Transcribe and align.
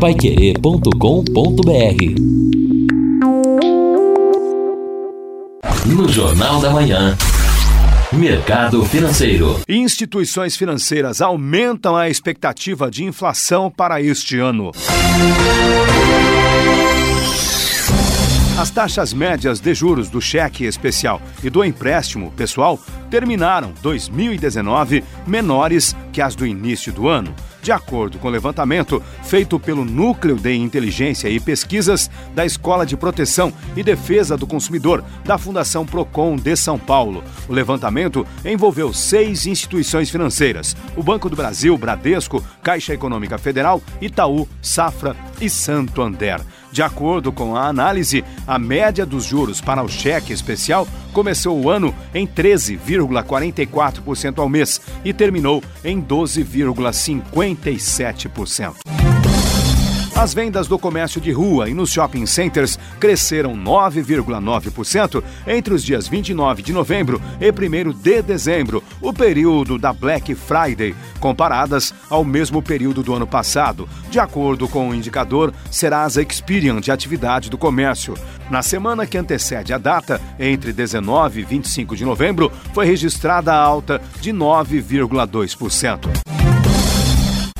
paiquerê.com.br 0.00 0.90
No 5.86 6.06
Jornal 6.06 6.60
da 6.60 6.70
Manhã. 6.70 7.16
Mercado 8.12 8.84
Financeiro. 8.84 9.58
Instituições 9.66 10.54
financeiras 10.54 11.22
aumentam 11.22 11.96
a 11.96 12.10
expectativa 12.10 12.90
de 12.90 13.04
inflação 13.04 13.70
para 13.70 14.02
este 14.02 14.38
ano. 14.38 14.70
As 18.58 18.70
taxas 18.70 19.14
médias 19.14 19.60
de 19.60 19.74
juros 19.74 20.10
do 20.10 20.20
cheque 20.20 20.64
especial 20.64 21.22
e 21.42 21.48
do 21.48 21.64
empréstimo 21.64 22.30
pessoal 22.32 22.78
terminaram 23.10 23.72
2019 23.82 25.02
menores 25.26 25.96
que 26.12 26.20
as 26.20 26.34
do 26.34 26.46
início 26.46 26.92
do 26.92 27.08
ano. 27.08 27.34
De 27.66 27.72
acordo 27.72 28.20
com 28.20 28.28
o 28.28 28.30
levantamento 28.30 29.02
feito 29.24 29.58
pelo 29.58 29.84
Núcleo 29.84 30.36
de 30.36 30.54
Inteligência 30.54 31.28
e 31.28 31.40
Pesquisas 31.40 32.08
da 32.32 32.46
Escola 32.46 32.86
de 32.86 32.96
Proteção 32.96 33.52
e 33.74 33.82
Defesa 33.82 34.36
do 34.36 34.46
Consumidor 34.46 35.02
da 35.24 35.36
Fundação 35.36 35.84
Procon 35.84 36.36
de 36.36 36.54
São 36.54 36.78
Paulo. 36.78 37.24
O 37.48 37.52
levantamento 37.52 38.24
envolveu 38.44 38.92
seis 38.92 39.48
instituições 39.48 40.08
financeiras: 40.08 40.76
o 40.94 41.02
Banco 41.02 41.28
do 41.28 41.34
Brasil, 41.34 41.76
Bradesco, 41.76 42.40
Caixa 42.62 42.94
Econômica 42.94 43.36
Federal, 43.36 43.82
Itaú, 44.00 44.46
Safra 44.62 45.16
e 45.40 45.50
Santo 45.50 46.02
André. 46.02 46.36
De 46.72 46.82
acordo 46.82 47.30
com 47.32 47.54
a 47.56 47.68
análise, 47.68 48.24
a 48.46 48.58
média 48.58 49.06
dos 49.06 49.24
juros 49.24 49.60
para 49.60 49.82
o 49.82 49.88
cheque 49.88 50.32
especial 50.32 50.88
começou 51.12 51.58
o 51.58 51.68
ano 51.70 51.94
em 52.14 52.26
13,44% 52.26 54.38
ao 54.38 54.48
mês 54.48 54.80
e 55.04 55.12
terminou 55.12 55.62
em 55.84 56.00
12,57%. 56.02 58.95
As 60.16 60.32
vendas 60.32 60.66
do 60.66 60.78
comércio 60.78 61.20
de 61.20 61.30
rua 61.30 61.68
e 61.68 61.74
nos 61.74 61.92
shopping 61.92 62.24
centers 62.24 62.78
cresceram 62.98 63.54
9,9% 63.54 65.22
entre 65.46 65.74
os 65.74 65.84
dias 65.84 66.08
29 66.08 66.62
de 66.62 66.72
novembro 66.72 67.20
e 67.38 67.50
1 67.50 67.92
de 67.92 68.22
dezembro, 68.22 68.82
o 69.02 69.12
período 69.12 69.76
da 69.76 69.92
Black 69.92 70.34
Friday, 70.34 70.94
comparadas 71.20 71.92
ao 72.08 72.24
mesmo 72.24 72.62
período 72.62 73.02
do 73.02 73.12
ano 73.12 73.26
passado, 73.26 73.86
de 74.08 74.18
acordo 74.18 74.66
com 74.66 74.88
o 74.88 74.94
indicador 74.94 75.52
Serasa 75.70 76.22
Experian 76.22 76.80
de 76.80 76.90
atividade 76.90 77.50
do 77.50 77.58
comércio. 77.58 78.14
Na 78.48 78.62
semana 78.62 79.06
que 79.06 79.18
antecede 79.18 79.74
a 79.74 79.78
data, 79.78 80.18
entre 80.40 80.72
19 80.72 81.40
e 81.40 81.44
25 81.44 81.94
de 81.94 82.06
novembro, 82.06 82.50
foi 82.72 82.86
registrada 82.86 83.52
a 83.52 83.60
alta 83.60 84.00
de 84.22 84.32
9,2%. 84.32 86.25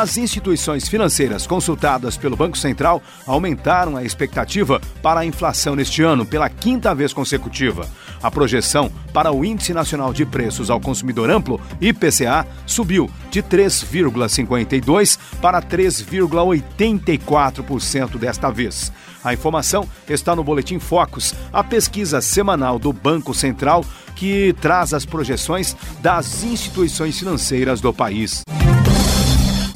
As 0.00 0.16
instituições 0.16 0.88
financeiras 0.88 1.46
consultadas 1.46 2.16
pelo 2.16 2.34
Banco 2.34 2.56
Central 2.56 3.02
aumentaram 3.26 3.98
a 3.98 4.02
expectativa 4.02 4.80
para 5.02 5.20
a 5.20 5.26
inflação 5.26 5.76
neste 5.76 6.02
ano 6.02 6.24
pela 6.24 6.48
quinta 6.48 6.94
vez 6.94 7.12
consecutiva. 7.12 7.86
A 8.22 8.30
projeção 8.30 8.90
para 9.12 9.30
o 9.30 9.44
Índice 9.44 9.74
Nacional 9.74 10.14
de 10.14 10.24
Preços 10.24 10.70
ao 10.70 10.80
Consumidor 10.80 11.28
Amplo, 11.28 11.60
IPCA, 11.82 12.46
subiu 12.64 13.10
de 13.30 13.42
3,52% 13.42 15.18
para 15.38 15.60
3,84% 15.60 18.16
desta 18.16 18.50
vez. 18.50 18.90
A 19.22 19.34
informação 19.34 19.86
está 20.08 20.34
no 20.34 20.42
Boletim 20.42 20.78
Focus, 20.78 21.34
a 21.52 21.62
pesquisa 21.62 22.22
semanal 22.22 22.78
do 22.78 22.90
Banco 22.90 23.34
Central 23.34 23.84
que 24.16 24.54
traz 24.62 24.94
as 24.94 25.04
projeções 25.04 25.76
das 26.00 26.42
instituições 26.42 27.18
financeiras 27.18 27.82
do 27.82 27.92
país. 27.92 28.40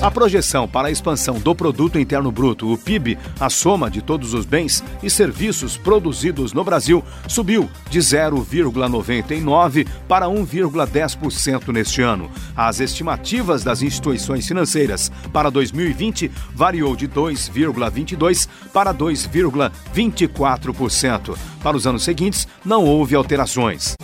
A 0.04 0.10
projeção 0.10 0.68
para 0.68 0.88
a 0.88 0.90
expansão 0.90 1.38
do 1.38 1.54
produto 1.54 1.98
interno 1.98 2.30
bruto, 2.30 2.70
o 2.70 2.76
PIB, 2.76 3.16
a 3.40 3.48
soma 3.48 3.90
de 3.90 4.02
todos 4.02 4.34
os 4.34 4.44
bens 4.44 4.84
e 5.02 5.08
serviços 5.08 5.78
produzidos 5.78 6.52
no 6.52 6.62
Brasil, 6.62 7.02
subiu 7.26 7.70
de 7.88 8.00
0,99 8.00 9.88
para 10.06 10.26
1,10% 10.26 11.72
neste 11.72 12.02
ano. 12.02 12.30
As 12.54 12.80
estimativas 12.80 13.64
das 13.64 13.80
instituições 13.80 14.46
financeiras 14.46 15.10
para 15.32 15.50
2020 15.50 16.30
variou 16.54 16.94
de 16.94 17.08
2,22 17.08 18.46
para 18.74 18.92
2,24%. 18.92 21.34
Para 21.62 21.78
os 21.78 21.86
anos 21.86 22.04
seguintes, 22.04 22.46
não 22.62 22.84
houve 22.84 23.14
alterações. 23.14 23.96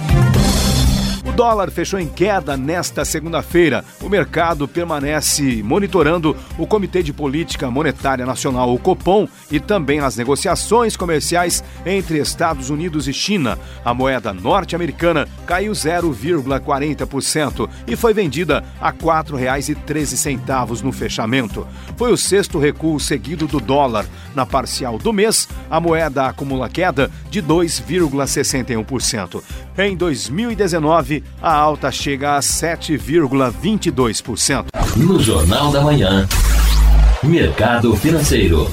O 1.31 1.33
dólar 1.33 1.71
fechou 1.71 2.01
em 2.01 2.09
queda 2.09 2.57
nesta 2.57 3.05
segunda-feira. 3.05 3.85
O 4.03 4.09
mercado 4.09 4.67
permanece 4.67 5.63
monitorando 5.63 6.37
o 6.59 6.67
Comitê 6.67 7.05
de 7.05 7.13
Política 7.13 7.71
Monetária 7.71 8.27
Nacional, 8.27 8.75
o 8.75 8.79
Copom, 8.81 9.29
e 9.49 9.61
também 9.61 10.01
as 10.01 10.17
negociações 10.17 10.97
comerciais 10.97 11.63
entre 11.87 12.19
Estados 12.19 12.69
Unidos 12.69 13.07
e 13.07 13.13
China. 13.13 13.57
A 13.85 13.95
moeda 13.95 14.35
norte-americana 14.35 15.29
caiu 15.47 15.71
0,40% 15.71 17.71
e 17.87 17.95
foi 17.95 18.13
vendida 18.13 18.65
a 18.81 18.91
R$ 18.91 18.97
4,13 18.99 20.83
no 20.83 20.91
fechamento. 20.91 21.65
Foi 21.97 22.13
o 22.13 22.17
sexto 22.17 22.59
recuo 22.59 22.99
seguido 22.99 23.47
do 23.47 23.61
dólar. 23.61 24.05
Na 24.35 24.45
parcial 24.45 24.99
do 24.99 25.13
mês, 25.13 25.49
a 25.71 25.81
moeda 25.81 26.27
acumula 26.27 26.69
queda 26.69 27.09
de 27.31 27.41
2,61%. 27.41 29.41
Em 29.83 29.97
2019, 29.97 31.25
a 31.41 31.55
alta 31.55 31.91
chega 31.91 32.37
a 32.37 32.41
7,22%. 32.41 34.67
No 34.95 35.19
Jornal 35.19 35.73
da 35.73 35.81
Manhã, 35.81 36.29
Mercado 37.23 37.97
Financeiro. 37.97 38.71